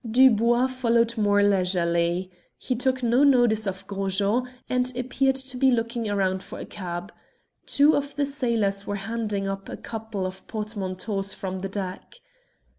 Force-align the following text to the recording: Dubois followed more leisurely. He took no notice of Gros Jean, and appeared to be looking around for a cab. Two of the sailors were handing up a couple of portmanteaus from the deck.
Dubois 0.09 0.65
followed 0.65 1.15
more 1.15 1.43
leisurely. 1.43 2.31
He 2.57 2.75
took 2.75 3.03
no 3.03 3.23
notice 3.23 3.67
of 3.67 3.85
Gros 3.85 4.17
Jean, 4.17 4.49
and 4.67 4.91
appeared 4.97 5.35
to 5.35 5.57
be 5.57 5.69
looking 5.69 6.09
around 6.09 6.41
for 6.41 6.57
a 6.57 6.65
cab. 6.65 7.13
Two 7.67 7.95
of 7.95 8.15
the 8.15 8.25
sailors 8.25 8.87
were 8.87 8.95
handing 8.95 9.47
up 9.47 9.69
a 9.69 9.77
couple 9.77 10.25
of 10.25 10.47
portmanteaus 10.47 11.35
from 11.35 11.59
the 11.59 11.69
deck. 11.69 12.15